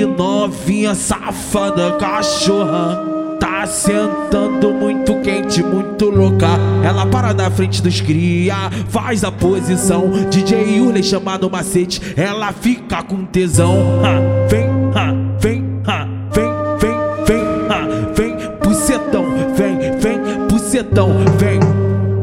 Novinha 0.00 0.94
safada, 0.94 1.92
cachorra. 1.92 3.12
Tá 3.38 3.66
sentando 3.66 4.72
muito 4.72 5.14
quente, 5.20 5.62
muito 5.62 6.08
louca. 6.08 6.46
Ela 6.82 7.06
para 7.06 7.34
na 7.34 7.50
frente 7.50 7.82
dos 7.82 8.00
cria, 8.00 8.70
faz 8.88 9.22
a 9.24 9.30
posição. 9.30 10.10
DJ 10.30 10.78
Yurley 10.78 11.02
chamado 11.02 11.50
macete, 11.50 12.00
ela 12.16 12.52
fica 12.52 13.02
com 13.02 13.24
tesão. 13.24 13.74
Ha, 14.04 14.48
vem, 14.48 14.68
ha, 14.94 15.12
vem, 15.38 15.80
ha, 15.86 16.06
vem, 16.32 16.50
vem, 16.78 17.26
vem, 17.26 17.44
ha, 17.68 18.12
vem, 18.14 18.36
bucetão, 18.62 19.24
vem, 19.56 19.78
vem, 19.98 20.46
bucetão, 20.48 21.10
vem, 21.38 21.60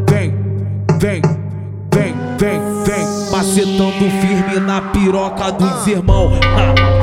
vem, 0.09 0.33
vem, 0.99 1.21
vem, 1.91 2.13
vem, 2.37 2.61
vem, 2.85 3.05
macetando 3.31 4.09
firme 4.21 4.59
na 4.65 4.81
piroca 4.81 5.51
dos 5.51 5.87
irmãos. 5.87 6.39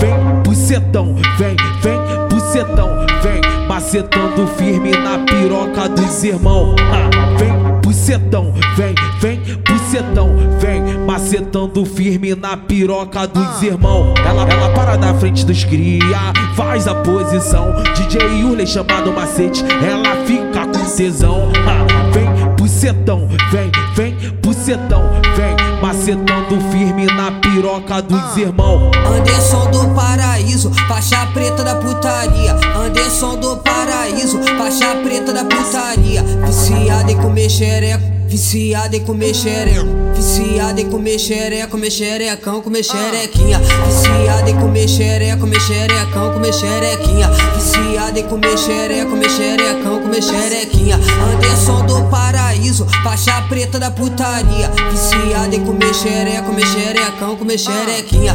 Vem, 0.01 0.26
bucetão, 0.67 1.15
vem, 1.39 1.57
vem, 1.81 2.29
bucetão, 2.29 3.07
vem 3.23 3.69
macetando 3.69 4.49
firme 4.49 4.91
na 4.91 5.21
piroca 5.21 5.89
dos 5.89 6.25
irmãos. 6.25 6.75
Ah, 6.93 7.39
vem, 7.39 7.53
bucetão, 7.81 8.53
vem, 8.77 8.93
vem, 9.21 9.41
bucetão, 9.65 10.35
vem, 10.59 10.83
macetando 11.07 11.85
firme 11.85 12.35
na 12.35 12.57
piroca 12.57 13.29
dos 13.29 13.63
irmãos. 13.63 14.15
Ela, 14.27 14.43
ela 14.43 14.71
para 14.71 14.97
na 14.97 15.15
frente 15.15 15.47
dos 15.47 15.63
cria, 15.63 16.33
faz 16.57 16.89
a 16.89 16.97
posição. 16.97 17.73
DJ 17.95 18.41
Yurley 18.41 18.67
chamado 18.67 19.13
macete, 19.13 19.65
ela 19.89 20.17
fica 20.27 20.67
com 20.67 20.97
tesão. 20.97 21.53
Ah, 21.65 22.11
vem, 22.11 22.27
bucetão, 22.57 23.29
vem, 23.53 23.71
vem, 23.95 24.17
bucetão, 24.43 25.05
vem, 25.37 25.66
macetando 26.07 26.61
firme 26.71 27.05
na 27.07 27.33
piroca 27.41 28.01
dos 28.01 28.37
irmãos. 28.37 28.93
Anderson 28.97 29.71
do 29.73 29.93
Paraíso, 29.93 30.71
faixa 30.87 31.27
preta 31.35 31.65
da 31.65 31.75
putaria. 31.75 32.53
Anderson 32.77 33.37
do 33.37 33.57
Paraíso, 33.57 34.41
faixa 34.57 34.95
preta 35.03 35.33
da 35.33 35.45
putaria. 35.45 36.23
Viciado 36.23 37.11
em 37.11 37.17
comer 37.17 37.51
xereco. 37.51 38.16
Viciado 38.27 38.97
em 38.97 39.05
comer 39.05 39.33
xereco, 39.35 39.87
viciado 40.15 40.81
em 40.81 40.91
comer 40.91 41.19
xereco, 41.19 41.71
comer 41.71 41.91
xerecão, 41.91 42.61
comer 42.61 42.83
xerequinha. 42.83 43.61
Viciado 43.61 44.51
em 44.51 44.57
comer 44.57 44.89
xereco, 44.89 45.41
comer 45.41 45.61
xerecão, 45.61 46.33
comer 46.33 46.53
xerequinha. 46.53 47.31
Viciado 47.55 48.19
em 48.19 48.25
comer 48.25 48.59
xereco, 48.59 49.11
comer 49.11 49.31
xerecão, 49.31 50.03
comer 50.03 50.23
xerequinha. 50.23 50.99
Anderson 51.33 51.87
do 51.87 52.11
Paraíso, 52.11 52.87
faixa 53.05 53.41
preta 53.43 53.79
da 53.79 53.91
putaria. 53.93 54.71
Viciado 54.91 55.55
em 55.55 55.65
comer 55.65 55.95
xereco, 55.95 56.47
comer 56.47 56.67
xerecão, 56.67 57.37
comer 57.37 57.59
xerequinha. 57.59 58.35